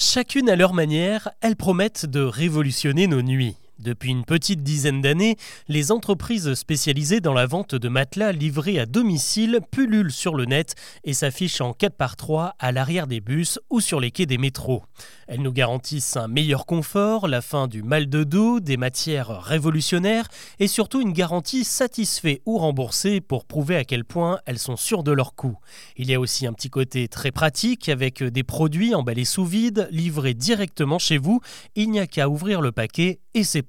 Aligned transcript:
Chacune 0.00 0.48
à 0.48 0.54
leur 0.54 0.74
manière, 0.74 1.28
elles 1.40 1.56
promettent 1.56 2.06
de 2.06 2.20
révolutionner 2.20 3.08
nos 3.08 3.20
nuits. 3.20 3.56
Depuis 3.78 4.10
une 4.10 4.24
petite 4.24 4.64
dizaine 4.64 5.00
d'années, 5.00 5.36
les 5.68 5.92
entreprises 5.92 6.54
spécialisées 6.54 7.20
dans 7.20 7.32
la 7.32 7.46
vente 7.46 7.76
de 7.76 7.88
matelas 7.88 8.32
livrés 8.32 8.80
à 8.80 8.86
domicile 8.86 9.60
pullulent 9.70 10.10
sur 10.10 10.34
le 10.34 10.46
net 10.46 10.74
et 11.04 11.12
s'affichent 11.12 11.60
en 11.60 11.72
4 11.74 11.94
par 11.94 12.16
3 12.16 12.56
à 12.58 12.72
l'arrière 12.72 13.06
des 13.06 13.20
bus 13.20 13.60
ou 13.70 13.80
sur 13.80 14.00
les 14.00 14.10
quais 14.10 14.26
des 14.26 14.36
métros. 14.36 14.82
Elles 15.28 15.42
nous 15.42 15.52
garantissent 15.52 16.16
un 16.16 16.26
meilleur 16.26 16.66
confort, 16.66 17.28
la 17.28 17.40
fin 17.40 17.68
du 17.68 17.84
mal 17.84 18.08
de 18.08 18.24
dos, 18.24 18.58
des 18.58 18.76
matières 18.76 19.42
révolutionnaires 19.42 20.26
et 20.58 20.66
surtout 20.66 21.00
une 21.00 21.12
garantie 21.12 21.64
satisfait 21.64 22.42
ou 22.46 22.58
remboursée 22.58 23.20
pour 23.20 23.44
prouver 23.44 23.76
à 23.76 23.84
quel 23.84 24.04
point 24.04 24.40
elles 24.46 24.58
sont 24.58 24.76
sûres 24.76 25.04
de 25.04 25.12
leur 25.12 25.36
coût. 25.36 25.56
Il 25.96 26.10
y 26.10 26.14
a 26.14 26.20
aussi 26.20 26.48
un 26.48 26.52
petit 26.52 26.70
côté 26.70 27.06
très 27.06 27.30
pratique 27.30 27.88
avec 27.88 28.24
des 28.24 28.42
produits 28.42 28.94
emballés 28.94 29.24
sous 29.24 29.44
vide, 29.44 29.86
livrés 29.92 30.34
directement 30.34 30.98
chez 30.98 31.18
vous. 31.18 31.40
Il 31.76 31.90
n'y 31.90 32.00
a 32.00 32.08
qu'à 32.08 32.28
ouvrir 32.28 32.60
le 32.60 32.72
paquet 32.72 33.20
et 33.34 33.44
c'est 33.44 33.62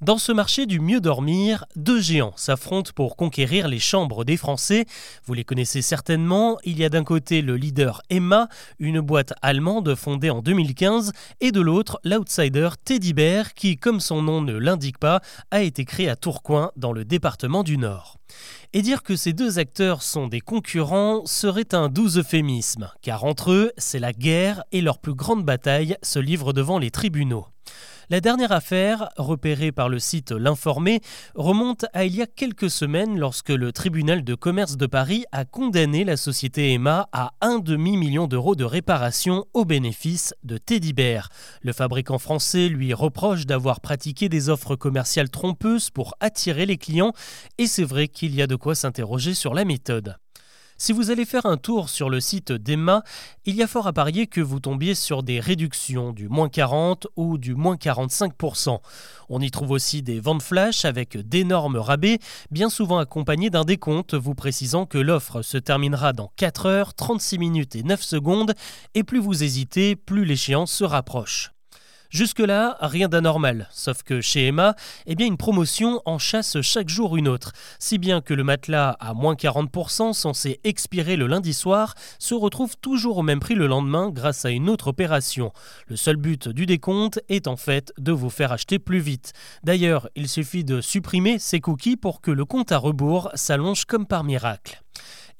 Dans 0.00 0.18
ce 0.18 0.32
marché 0.32 0.66
du 0.66 0.80
mieux 0.80 1.00
dormir, 1.00 1.64
deux 1.76 2.00
géants 2.00 2.34
s'affrontent 2.36 2.90
pour 2.94 3.16
conquérir 3.16 3.68
les 3.68 3.78
chambres 3.78 4.24
des 4.24 4.36
Français. 4.36 4.84
Vous 5.24 5.34
les 5.34 5.44
connaissez 5.44 5.82
certainement. 5.82 6.58
Il 6.64 6.78
y 6.78 6.84
a 6.84 6.88
d'un 6.88 7.04
côté 7.04 7.40
le 7.40 7.56
leader 7.56 8.02
Emma, 8.10 8.48
une 8.78 9.00
boîte 9.00 9.32
allemande 9.40 9.94
fondée 9.94 10.30
en 10.30 10.42
2015, 10.42 11.12
et 11.40 11.52
de 11.52 11.60
l'autre 11.60 12.00
l'outsider 12.04 12.70
Teddy 12.84 13.14
Bear, 13.14 13.54
qui, 13.54 13.76
comme 13.76 14.00
son 14.00 14.20
nom 14.20 14.42
ne 14.42 14.54
l'indique 14.54 14.98
pas, 14.98 15.20
a 15.50 15.62
été 15.62 15.84
créé 15.84 16.10
à 16.10 16.16
Tourcoing, 16.16 16.72
dans 16.76 16.92
le 16.92 17.04
département 17.04 17.62
du 17.62 17.78
Nord. 17.78 18.18
Et 18.72 18.82
dire 18.82 19.04
que 19.04 19.14
ces 19.14 19.32
deux 19.32 19.58
acteurs 19.58 20.02
sont 20.02 20.26
des 20.26 20.40
concurrents 20.40 21.24
serait 21.24 21.72
un 21.72 21.88
doux 21.88 22.18
euphémisme, 22.18 22.90
car 23.00 23.24
entre 23.24 23.52
eux, 23.52 23.72
c'est 23.78 24.00
la 24.00 24.12
guerre 24.12 24.64
et 24.72 24.80
leur 24.80 24.98
plus 24.98 25.14
grande 25.14 25.44
bataille 25.44 25.96
se 26.02 26.18
livre 26.18 26.52
devant 26.52 26.78
les 26.78 26.90
tribunaux. 26.90 27.46
La 28.10 28.20
dernière 28.20 28.52
affaire, 28.52 29.08
repérée 29.16 29.72
par 29.72 29.88
le 29.88 29.98
site 29.98 30.32
L'Informé, 30.32 31.00
remonte 31.34 31.86
à 31.92 32.04
il 32.04 32.14
y 32.14 32.22
a 32.22 32.26
quelques 32.26 32.70
semaines 32.70 33.18
lorsque 33.18 33.48
le 33.48 33.72
tribunal 33.72 34.24
de 34.24 34.34
commerce 34.34 34.76
de 34.76 34.86
Paris 34.86 35.24
a 35.32 35.44
condamné 35.44 36.04
la 36.04 36.16
société 36.16 36.72
Emma 36.72 37.08
à 37.12 37.32
un 37.40 37.58
demi-million 37.58 38.26
d'euros 38.26 38.56
de 38.56 38.64
réparation 38.64 39.46
au 39.54 39.64
bénéfice 39.64 40.34
de 40.42 40.58
Teddy 40.58 40.92
Bear. 40.92 41.30
Le 41.62 41.72
fabricant 41.72 42.18
français 42.18 42.68
lui 42.68 42.92
reproche 42.92 43.46
d'avoir 43.46 43.80
pratiqué 43.80 44.28
des 44.28 44.50
offres 44.50 44.76
commerciales 44.76 45.30
trompeuses 45.30 45.90
pour 45.90 46.14
attirer 46.20 46.66
les 46.66 46.76
clients 46.76 47.12
et 47.58 47.66
c'est 47.66 47.84
vrai 47.84 48.08
qu'il 48.08 48.34
y 48.34 48.42
a 48.42 48.46
de 48.46 48.56
quoi 48.56 48.74
s'interroger 48.74 49.34
sur 49.34 49.54
la 49.54 49.64
méthode. 49.64 50.16
Si 50.84 50.92
vous 50.92 51.10
allez 51.10 51.24
faire 51.24 51.46
un 51.46 51.56
tour 51.56 51.88
sur 51.88 52.10
le 52.10 52.20
site 52.20 52.52
d'Emma, 52.52 53.04
il 53.46 53.56
y 53.56 53.62
a 53.62 53.66
fort 53.66 53.86
à 53.86 53.94
parier 53.94 54.26
que 54.26 54.42
vous 54.42 54.60
tombiez 54.60 54.94
sur 54.94 55.22
des 55.22 55.40
réductions 55.40 56.12
du 56.12 56.28
moins 56.28 56.50
40 56.50 57.06
ou 57.16 57.38
du 57.38 57.54
moins 57.54 57.76
45%. 57.76 58.80
On 59.30 59.40
y 59.40 59.50
trouve 59.50 59.70
aussi 59.70 60.02
des 60.02 60.20
ventes 60.20 60.42
flash 60.42 60.84
avec 60.84 61.16
d'énormes 61.16 61.78
rabais, 61.78 62.18
bien 62.50 62.68
souvent 62.68 62.98
accompagnés 62.98 63.48
d'un 63.48 63.64
décompte 63.64 64.12
vous 64.12 64.34
précisant 64.34 64.84
que 64.84 64.98
l'offre 64.98 65.40
se 65.40 65.56
terminera 65.56 66.12
dans 66.12 66.30
4 66.36 66.66
heures, 66.66 66.92
36 66.92 67.38
minutes 67.38 67.76
et 67.76 67.82
9 67.82 68.02
secondes, 68.02 68.52
et 68.94 69.04
plus 69.04 69.20
vous 69.20 69.42
hésitez, 69.42 69.96
plus 69.96 70.26
l'échéance 70.26 70.70
se 70.70 70.84
rapproche. 70.84 71.54
Jusque-là, 72.14 72.76
rien 72.80 73.08
d'anormal, 73.08 73.68
sauf 73.72 74.04
que 74.04 74.20
chez 74.20 74.46
Emma, 74.46 74.76
eh 75.06 75.16
bien 75.16 75.26
une 75.26 75.36
promotion 75.36 76.00
en 76.04 76.20
chasse 76.20 76.60
chaque 76.60 76.88
jour 76.88 77.16
une 77.16 77.26
autre, 77.26 77.50
si 77.80 77.98
bien 77.98 78.20
que 78.20 78.32
le 78.32 78.44
matelas 78.44 78.90
à 79.00 79.14
moins 79.14 79.34
40% 79.34 80.12
censé 80.12 80.60
expirer 80.62 81.16
le 81.16 81.26
lundi 81.26 81.52
soir 81.52 81.96
se 82.20 82.34
retrouve 82.34 82.76
toujours 82.76 83.18
au 83.18 83.22
même 83.24 83.40
prix 83.40 83.56
le 83.56 83.66
lendemain 83.66 84.10
grâce 84.10 84.44
à 84.44 84.50
une 84.50 84.70
autre 84.70 84.86
opération. 84.86 85.50
Le 85.88 85.96
seul 85.96 86.14
but 86.14 86.48
du 86.48 86.66
décompte 86.66 87.18
est 87.28 87.48
en 87.48 87.56
fait 87.56 87.92
de 87.98 88.12
vous 88.12 88.30
faire 88.30 88.52
acheter 88.52 88.78
plus 88.78 89.00
vite. 89.00 89.32
D'ailleurs, 89.64 90.08
il 90.14 90.28
suffit 90.28 90.62
de 90.62 90.80
supprimer 90.80 91.40
ces 91.40 91.58
cookies 91.58 91.96
pour 91.96 92.20
que 92.20 92.30
le 92.30 92.44
compte 92.44 92.70
à 92.70 92.78
rebours 92.78 93.28
s'allonge 93.34 93.86
comme 93.86 94.06
par 94.06 94.22
miracle. 94.22 94.84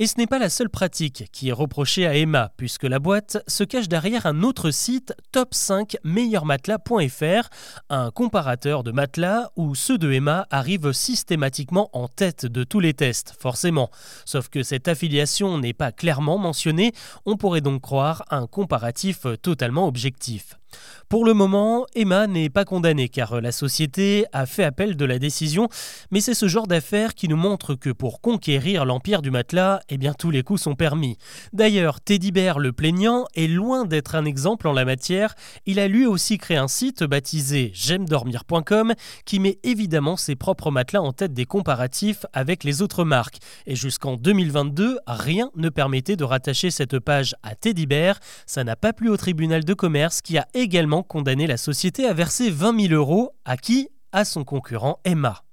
Et 0.00 0.08
ce 0.08 0.18
n'est 0.18 0.26
pas 0.26 0.40
la 0.40 0.48
seule 0.48 0.70
pratique 0.70 1.28
qui 1.30 1.50
est 1.50 1.52
reprochée 1.52 2.04
à 2.04 2.16
Emma, 2.16 2.50
puisque 2.56 2.82
la 2.82 2.98
boîte 2.98 3.38
se 3.46 3.62
cache 3.62 3.88
derrière 3.88 4.26
un 4.26 4.42
autre 4.42 4.72
site, 4.72 5.14
top5meilleurmatelas.fr, 5.32 7.48
un 7.90 8.10
comparateur 8.10 8.82
de 8.82 8.90
matelas 8.90 9.52
où 9.54 9.76
ceux 9.76 9.96
de 9.96 10.10
Emma 10.10 10.48
arrivent 10.50 10.90
systématiquement 10.90 11.90
en 11.92 12.08
tête 12.08 12.44
de 12.44 12.64
tous 12.64 12.80
les 12.80 12.94
tests, 12.94 13.36
forcément. 13.38 13.88
Sauf 14.24 14.48
que 14.48 14.64
cette 14.64 14.88
affiliation 14.88 15.58
n'est 15.58 15.72
pas 15.72 15.92
clairement 15.92 16.38
mentionnée, 16.38 16.90
on 17.24 17.36
pourrait 17.36 17.60
donc 17.60 17.82
croire 17.82 18.24
un 18.30 18.48
comparatif 18.48 19.28
totalement 19.42 19.86
objectif. 19.86 20.58
Pour 21.08 21.24
le 21.24 21.34
moment, 21.34 21.86
Emma 21.94 22.26
n'est 22.26 22.50
pas 22.50 22.64
condamnée 22.64 23.08
car 23.08 23.40
la 23.40 23.52
société 23.52 24.24
a 24.32 24.46
fait 24.46 24.64
appel 24.64 24.96
de 24.96 25.04
la 25.04 25.18
décision, 25.18 25.68
mais 26.10 26.20
c'est 26.20 26.34
ce 26.34 26.48
genre 26.48 26.66
d'affaire 26.66 27.14
qui 27.14 27.28
nous 27.28 27.36
montre 27.36 27.74
que 27.74 27.90
pour 27.90 28.20
conquérir 28.20 28.84
l'empire 28.84 29.22
du 29.22 29.30
matelas, 29.30 29.80
eh 29.88 29.98
bien 29.98 30.14
tous 30.14 30.30
les 30.30 30.42
coups 30.42 30.62
sont 30.62 30.74
permis. 30.74 31.18
D'ailleurs, 31.52 32.00
Teddy 32.00 32.32
Bear 32.32 32.58
le 32.58 32.72
plaignant 32.72 33.26
est 33.34 33.46
loin 33.46 33.84
d'être 33.84 34.14
un 34.14 34.24
exemple 34.24 34.66
en 34.66 34.72
la 34.72 34.84
matière, 34.84 35.34
il 35.66 35.78
a 35.78 35.88
lui 35.88 36.06
aussi 36.06 36.38
créé 36.38 36.56
un 36.56 36.68
site 36.68 37.04
baptisé 37.04 37.70
j'aime-dormir.com 37.74 38.94
qui 39.24 39.40
met 39.40 39.58
évidemment 39.62 40.16
ses 40.16 40.36
propres 40.36 40.70
matelas 40.70 41.02
en 41.02 41.12
tête 41.12 41.34
des 41.34 41.44
comparatifs 41.44 42.26
avec 42.32 42.64
les 42.64 42.82
autres 42.82 43.04
marques. 43.04 43.38
Et 43.66 43.76
jusqu'en 43.76 44.16
2022, 44.16 44.98
rien 45.06 45.50
ne 45.56 45.68
permettait 45.68 46.16
de 46.16 46.24
rattacher 46.24 46.70
cette 46.70 46.98
page 46.98 47.34
à 47.42 47.54
Teddy 47.54 47.86
Bear, 47.86 48.18
ça 48.46 48.64
n'a 48.64 48.76
pas 48.76 48.92
plu 48.92 49.08
au 49.10 49.16
tribunal 49.16 49.64
de 49.64 49.74
commerce 49.74 50.20
qui 50.20 50.38
a 50.38 50.46
également 50.64 51.02
condamné 51.02 51.46
la 51.46 51.58
société 51.58 52.06
à 52.08 52.14
verser 52.14 52.50
20 52.50 52.88
000 52.88 52.94
euros 52.94 53.36
à 53.44 53.56
qui? 53.56 53.90
À 54.12 54.24
son 54.24 54.44
concurrent 54.44 54.98
Emma. 55.04 55.43